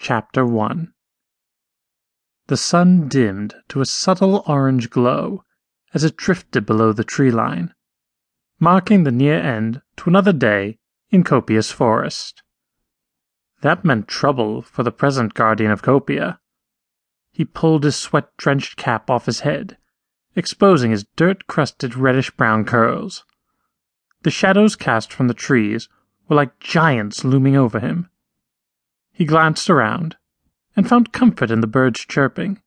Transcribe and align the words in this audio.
Chapter 0.00 0.46
1 0.46 0.92
The 2.46 2.56
sun 2.56 3.08
dimmed 3.08 3.56
to 3.66 3.80
a 3.80 3.84
subtle 3.84 4.44
orange 4.46 4.90
glow 4.90 5.42
as 5.92 6.04
it 6.04 6.16
drifted 6.16 6.64
below 6.64 6.92
the 6.92 7.02
tree 7.02 7.32
line, 7.32 7.74
marking 8.60 9.02
the 9.02 9.10
near 9.10 9.40
end 9.40 9.82
to 9.96 10.08
another 10.08 10.32
day 10.32 10.78
in 11.10 11.24
Copia's 11.24 11.72
forest. 11.72 12.44
That 13.62 13.84
meant 13.84 14.06
trouble 14.06 14.62
for 14.62 14.84
the 14.84 14.92
present 14.92 15.34
guardian 15.34 15.72
of 15.72 15.82
Copia. 15.82 16.38
He 17.32 17.44
pulled 17.44 17.82
his 17.82 17.96
sweat 17.96 18.28
drenched 18.36 18.76
cap 18.76 19.10
off 19.10 19.26
his 19.26 19.40
head, 19.40 19.78
exposing 20.36 20.92
his 20.92 21.06
dirt 21.16 21.48
crusted 21.48 21.96
reddish 21.96 22.30
brown 22.30 22.64
curls. 22.64 23.24
The 24.22 24.30
shadows 24.30 24.76
cast 24.76 25.12
from 25.12 25.26
the 25.26 25.34
trees 25.34 25.88
were 26.28 26.36
like 26.36 26.60
giants 26.60 27.24
looming 27.24 27.56
over 27.56 27.80
him. 27.80 28.08
He 29.18 29.24
glanced 29.24 29.68
around 29.68 30.14
and 30.76 30.88
found 30.88 31.12
comfort 31.12 31.50
in 31.50 31.60
the 31.60 31.66
birds 31.66 32.06
chirping, 32.06 32.62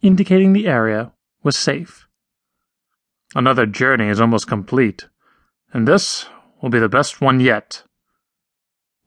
indicating 0.00 0.54
the 0.54 0.66
area 0.66 1.12
was 1.42 1.58
safe. 1.58 2.08
Another 3.34 3.66
journey 3.66 4.08
is 4.08 4.18
almost 4.18 4.48
complete, 4.48 5.08
and 5.74 5.86
this 5.86 6.24
will 6.62 6.70
be 6.70 6.78
the 6.78 6.88
best 6.88 7.20
one 7.20 7.38
yet. 7.38 7.82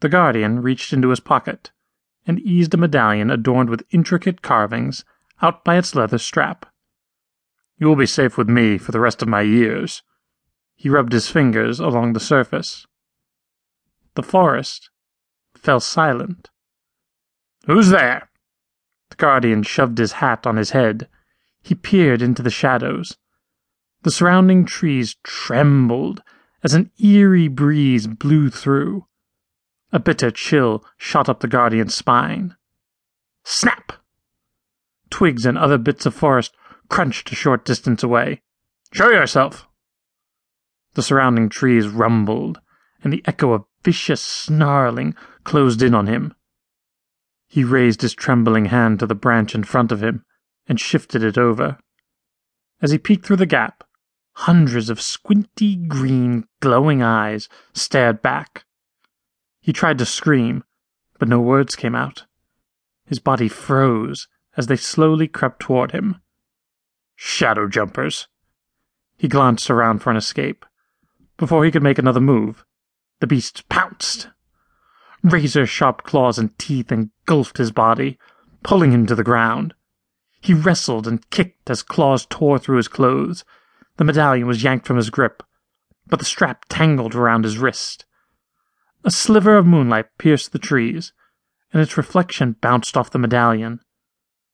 The 0.02 0.10
guardian 0.10 0.62
reached 0.62 0.94
into 0.94 1.10
his 1.10 1.20
pocket 1.20 1.72
and 2.28 2.40
eased 2.42 2.76
a 2.76 2.78
medallion 2.78 3.32
adorned 3.32 3.72
with 3.72 3.88
intricate 3.90 4.44
carvings 4.44 5.04
out 5.42 5.66
by 5.66 5.80
its 5.80 5.96
leather 5.96 6.20
strap. 6.20 6.68
You 7.80 7.88
will 7.88 7.96
be 7.96 8.06
safe 8.06 8.38
with 8.38 8.50
me 8.50 8.78
for 8.78 8.92
the 8.92 9.00
rest 9.00 9.24
of 9.24 9.28
my 9.28 9.42
years. 9.42 10.04
He 10.76 10.90
rubbed 10.90 11.14
his 11.14 11.28
fingers 11.28 11.80
along 11.80 12.14
the 12.14 12.20
surface. 12.20 12.86
The 14.14 14.22
forest 14.22 14.92
fell 15.56 15.80
silent. 15.80 16.52
Who's 17.68 17.90
there? 17.90 18.30
The 19.10 19.18
guardian 19.18 19.62
shoved 19.62 19.98
his 19.98 20.14
hat 20.14 20.48
on 20.48 20.56
his 20.56 20.70
head. 20.72 21.10
He 21.62 21.76
peered 21.76 22.22
into 22.22 22.42
the 22.42 22.50
shadows. 22.50 23.18
The 24.04 24.12
surrounding 24.12 24.66
trees 24.66 25.18
trembled 25.22 26.24
as 26.64 26.74
an 26.74 26.92
eerie 26.98 27.50
breeze 27.50 28.08
blew 28.08 28.50
through. 28.50 29.06
A 29.92 30.00
bitter 30.00 30.32
chill 30.32 30.86
shot 30.98 31.28
up 31.28 31.42
the 31.42 31.48
guardian's 31.50 31.94
spine. 31.94 32.56
Snap! 33.44 33.92
Twigs 35.10 35.46
and 35.46 35.58
other 35.58 35.78
bits 35.78 36.06
of 36.06 36.14
forest 36.14 36.56
crunched 36.88 37.32
a 37.34 37.36
short 37.36 37.66
distance 37.66 38.02
away. 38.02 38.42
Show 38.94 39.10
yourself! 39.10 39.68
The 40.94 41.04
surrounding 41.04 41.50
trees 41.50 41.88
rumbled, 41.90 42.62
and 43.04 43.12
the 43.12 43.24
echo 43.26 43.52
of 43.52 43.66
vicious 43.84 44.22
snarling 44.22 45.16
closed 45.44 45.82
in 45.82 45.94
on 45.94 46.08
him. 46.08 46.34
He 47.48 47.64
raised 47.64 48.02
his 48.02 48.14
trembling 48.14 48.66
hand 48.66 49.00
to 49.00 49.08
the 49.08 49.16
branch 49.16 49.56
in 49.56 49.64
front 49.64 49.92
of 49.92 50.04
him 50.04 50.24
and 50.68 50.80
shifted 50.80 51.24
it 51.24 51.38
over. 51.38 51.78
As 52.82 52.92
he 52.92 52.98
peeked 52.98 53.26
through 53.26 53.38
the 53.38 53.46
gap, 53.46 53.84
hundreds 54.34 54.90
of 54.90 55.02
squinty 55.02 55.76
green, 55.76 56.46
glowing 56.60 57.02
eyes 57.02 57.50
stared 57.74 58.22
back. 58.22 58.66
He 59.62 59.74
tried 59.74 59.98
to 59.98 60.06
scream, 60.06 60.64
but 61.18 61.28
no 61.28 61.40
words 61.40 61.76
came 61.76 61.96
out. 61.96 62.26
His 63.06 63.20
body 63.20 63.48
froze 63.48 64.28
as 64.56 64.68
they 64.68 64.76
slowly 64.76 65.28
crept 65.28 65.62
toward 65.62 65.92
him. 65.92 66.22
Shadow 67.16 67.68
jumpers. 67.68 68.28
He 69.18 69.28
glanced 69.28 69.70
around 69.70 70.00
for 70.00 70.12
an 70.12 70.18
escape. 70.18 70.66
Before 71.38 71.66
he 71.66 71.72
could 71.72 71.84
make 71.84 71.98
another 71.98 72.20
move, 72.20 72.66
the 73.20 73.28
beast 73.28 73.68
pounced. 73.70 74.30
Razor 75.30 75.66
sharp 75.66 76.04
claws 76.04 76.38
and 76.38 76.58
teeth 76.58 76.92
engulfed 76.92 77.58
his 77.58 77.72
body, 77.72 78.18
pulling 78.64 78.92
him 78.92 79.06
to 79.08 79.16
the 79.16 79.24
ground. 79.24 79.74
He 80.42 80.54
wrestled 80.54 81.08
and 81.08 81.28
kicked 81.30 81.70
as 81.70 81.84
claws 81.84 82.26
tore 82.26 82.60
through 82.60 82.78
his 82.78 82.88
clothes. 82.88 83.44
The 83.98 84.04
medallion 84.04 84.48
was 84.48 84.64
yanked 84.64 84.86
from 84.86 84.98
his 84.98 85.10
grip, 85.10 85.44
but 86.08 86.20
the 86.20 86.26
strap 86.26 86.66
tangled 86.70 87.16
around 87.16 87.44
his 87.44 87.58
wrist. 87.58 88.06
A 89.04 89.12
sliver 89.12 89.58
of 89.58 89.66
moonlight 89.66 90.06
pierced 90.18 90.52
the 90.52 90.60
trees, 90.60 91.14
and 91.72 91.82
its 91.82 91.98
reflection 91.98 92.54
bounced 92.62 92.96
off 92.96 93.12
the 93.12 93.20
medallion. 93.20 93.80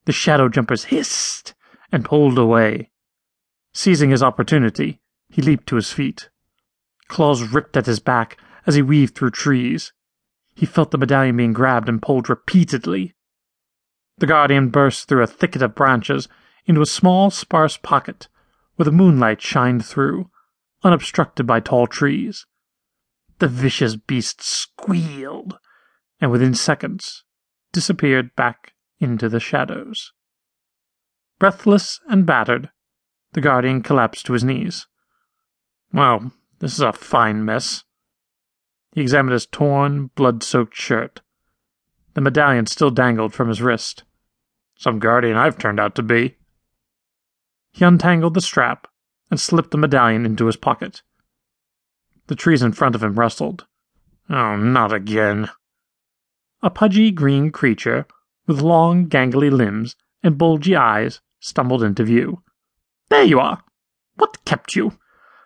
The 0.06 0.12
shadow 0.12 0.50
jumpers 0.50 0.86
hissed 0.86 1.54
and 1.92 2.06
pulled 2.06 2.38
away. 2.38 2.92
Seizing 3.74 4.10
his 4.10 4.24
opportunity, 4.24 5.02
he 5.30 5.42
leaped 5.42 5.68
to 5.68 5.76
his 5.76 5.92
feet. 5.92 6.30
Claws 7.08 7.42
ripped 7.44 7.78
at 7.78 7.86
his 7.86 8.00
back 8.00 8.38
as 8.66 8.76
he 8.76 8.82
weaved 8.82 9.16
through 9.16 9.32
trees. 9.32 9.94
He 10.56 10.66
felt 10.66 10.92
the 10.92 10.98
medallion 10.98 11.38
being 11.38 11.54
grabbed 11.54 11.90
and 11.90 12.02
pulled 12.02 12.30
repeatedly. 12.30 13.16
The 14.18 14.28
guardian 14.28 14.70
burst 14.70 15.08
through 15.08 15.24
a 15.24 15.28
thicket 15.28 15.62
of 15.62 15.76
branches 15.76 16.28
into 16.66 16.82
a 16.82 16.86
small, 16.86 17.32
sparse 17.32 17.78
pocket 17.78 18.28
where 18.76 18.86
the 18.86 18.92
moonlight 18.92 19.42
shined 19.42 19.86
through, 19.86 20.30
unobstructed 20.84 21.46
by 21.46 21.60
tall 21.60 21.88
trees. 21.88 22.46
The 23.40 23.48
vicious 23.48 23.96
beast 23.96 24.42
squealed, 24.42 25.58
and 26.22 26.32
within 26.32 26.54
seconds 26.54 27.24
disappeared 27.72 28.36
back 28.36 28.74
into 29.00 29.28
the 29.28 29.40
shadows. 29.40 30.14
Breathless 31.40 32.00
and 32.08 32.26
battered, 32.26 32.70
the 33.34 33.42
guardian 33.42 33.82
collapsed 33.82 34.26
to 34.28 34.34
his 34.34 34.44
knees. 34.44 34.88
Well, 35.92 36.32
this 36.60 36.74
is 36.74 36.80
a 36.80 36.94
fine 36.94 37.44
mess. 37.44 37.84
He 38.94 39.02
examined 39.02 39.34
his 39.34 39.48
torn, 39.48 40.12
blood 40.16 40.44
soaked 40.44 40.76
shirt. 40.76 41.22
The 42.14 42.22
medallion 42.22 42.68
still 42.68 42.92
dangled 42.92 43.34
from 43.34 43.48
his 43.48 43.62
wrist. 43.62 44.04
Some 44.76 45.00
guardian 45.00 45.36
I've 45.36 45.58
turned 45.58 45.80
out 45.80 45.96
to 45.96 46.04
be. 46.04 46.38
He 47.72 47.84
untangled 47.84 48.36
the 48.36 48.42
strap 48.42 48.88
and 49.32 49.40
slipped 49.40 49.72
the 49.72 49.78
medallion 49.78 50.26
into 50.26 50.46
his 50.46 50.58
pocket. 50.58 51.02
The 52.28 52.36
trees 52.36 52.62
in 52.62 52.74
front 52.74 52.94
of 52.94 53.04
him 53.04 53.16
rustled. 53.16 53.66
Oh, 54.30 54.56
not 54.56 54.94
again. 54.94 55.50
A 56.62 56.70
pudgy 56.70 57.12
green 57.12 57.52
creature 57.52 58.06
with 58.46 58.62
long, 58.62 59.08
gangly 59.08 59.52
limbs 59.52 59.96
and 60.22 60.38
bulgy 60.38 60.76
eyes 60.76 61.20
stumbled 61.40 61.84
into 61.84 62.04
view. 62.04 62.44
There 63.10 63.24
you 63.24 63.40
are. 63.40 63.64
What 64.16 64.46
kept 64.46 64.76
you? 64.76 64.98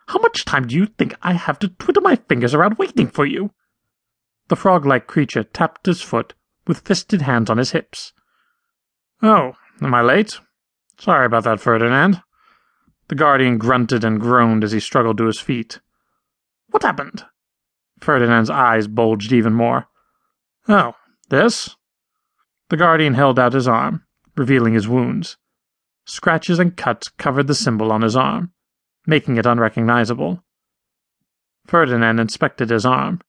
How 0.07 0.19
much 0.19 0.45
time 0.45 0.67
do 0.67 0.75
you 0.75 0.85
think 0.85 1.15
I 1.21 1.33
have 1.33 1.59
to 1.59 1.67
twiddle 1.67 2.01
my 2.01 2.15
fingers 2.15 2.53
around 2.53 2.77
waiting 2.77 3.07
for 3.07 3.25
you? 3.25 3.51
The 4.47 4.55
frog 4.55 4.85
like 4.85 5.05
creature 5.05 5.43
tapped 5.43 5.85
his 5.85 6.01
foot 6.01 6.33
with 6.65 6.87
fisted 6.87 7.23
hands 7.23 7.49
on 7.49 7.57
his 7.57 7.71
hips. 7.71 8.13
Oh, 9.21 9.53
am 9.81 9.93
I 9.93 10.01
late? 10.01 10.39
Sorry 10.97 11.25
about 11.25 11.43
that, 11.43 11.59
Ferdinand. 11.59 12.21
The 13.09 13.15
guardian 13.15 13.57
grunted 13.57 14.05
and 14.05 14.19
groaned 14.19 14.63
as 14.63 14.71
he 14.71 14.79
struggled 14.79 15.17
to 15.17 15.25
his 15.25 15.39
feet. 15.39 15.81
What 16.69 16.83
happened? 16.83 17.25
Ferdinand's 17.99 18.49
eyes 18.49 18.87
bulged 18.87 19.33
even 19.33 19.53
more. 19.53 19.87
Oh, 20.69 20.93
this? 21.29 21.75
The 22.69 22.77
guardian 22.77 23.13
held 23.13 23.39
out 23.39 23.53
his 23.53 23.67
arm, 23.67 24.03
revealing 24.37 24.73
his 24.73 24.87
wounds. 24.87 25.37
Scratches 26.05 26.59
and 26.59 26.77
cuts 26.77 27.09
covered 27.09 27.47
the 27.47 27.55
symbol 27.55 27.91
on 27.91 28.01
his 28.01 28.15
arm 28.15 28.53
making 29.07 29.37
it 29.37 29.45
unrecognizable. 29.47 30.43
Ferdinand 31.65 32.19
inspected 32.19 32.69
his 32.69 32.85
arm. 32.85 33.21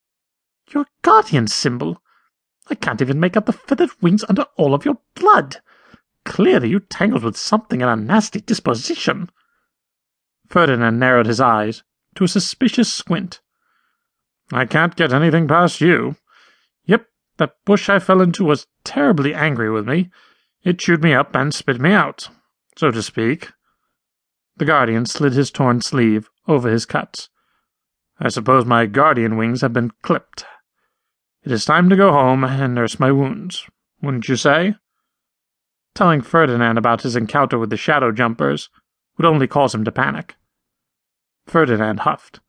Your 0.75 0.87
guardian 1.03 1.47
symbol? 1.47 2.03
I 2.69 2.75
can't 2.75 3.01
even 3.01 3.19
make 3.19 3.37
out 3.37 3.47
the 3.47 3.53
feathered 3.53 3.91
wings 4.03 4.25
under 4.29 4.43
all 4.57 4.75
of 4.75 4.85
your 4.85 4.99
blood. 5.15 5.57
Clearly 6.25 6.69
you 6.69 6.81
tangled 6.81 7.25
with 7.25 7.37
something 7.37 7.81
in 7.81 7.89
a 7.89 7.97
nasty 7.97 8.41
disposition. 8.41 9.31
Ferdinand 10.49 10.99
narrowed 10.99 11.27
his 11.27 11.41
eyes 11.41 11.83
to 12.17 12.25
a 12.25 12.29
suspicious 12.29 12.93
squint. 12.93 13.41
I 14.53 14.67
can't 14.67 14.97
get 14.97 15.13
anything 15.13 15.49
past 15.49 15.81
you. 15.81 16.17
Yep, 16.85 17.07
that 17.39 17.57
bush 17.65 17.89
I 17.89 17.99
fell 17.99 18.21
into 18.21 18.45
was 18.45 18.67
terribly 18.85 19.35
angry 19.35 19.71
with 19.71 19.87
me. 19.87 20.11
It 20.65 20.79
chewed 20.79 21.03
me 21.03 21.15
up 21.15 21.35
and 21.35 21.55
spit 21.55 21.81
me 21.81 21.93
out, 21.93 22.29
so 22.77 22.91
to 22.91 23.03
speak. 23.03 23.51
The 24.59 24.65
guardian 24.65 25.07
slid 25.07 25.35
his 25.35 25.53
torn 25.53 25.81
sleeve 25.83 26.29
over 26.49 26.69
his 26.69 26.85
cuts. 26.85 27.29
I 28.19 28.29
suppose 28.29 28.65
my 28.65 28.87
guardian 28.87 29.37
wings 29.37 29.61
have 29.61 29.73
been 29.73 29.93
clipped. 30.03 30.45
It 31.45 31.53
is 31.53 31.65
time 31.65 31.89
to 31.91 31.97
go 31.97 32.11
home 32.11 32.43
and 32.43 32.75
nurse 32.75 32.99
my 32.99 33.13
wounds, 33.13 33.65
wouldn't 34.03 34.29
you 34.29 34.35
say? 34.35 34.75
Telling 35.95 36.23
Ferdinand 36.23 36.77
about 36.77 37.03
his 37.03 37.15
encounter 37.15 37.57
with 37.57 37.71
the 37.71 37.77
shadow 37.77 38.11
jumpers 38.11 38.69
would 39.17 39.25
only 39.25 39.47
cause 39.47 39.75
him 39.75 39.85
to 39.85 39.93
panic. 39.93 40.35
Ferdinand 41.47 42.01
huffed. 42.01 42.41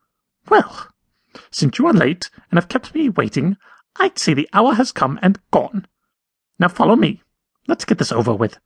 Well, 0.50 0.88
since 1.52 1.78
you 1.78 1.86
are 1.86 1.94
late 1.94 2.32
and 2.50 2.58
have 2.58 2.70
kept 2.70 2.96
me 2.96 3.10
waiting, 3.10 3.56
I'd 3.98 4.18
say 4.18 4.34
the 4.34 4.50
hour 4.52 4.74
has 4.74 4.92
come 4.92 5.20
and 5.22 5.40
gone. 5.52 5.86
Now 6.58 6.70
follow 6.70 6.96
me. 6.96 7.22
Let's 7.68 7.86
get 7.86 8.00
this 8.00 8.12
over 8.12 8.34
with. 8.34 8.58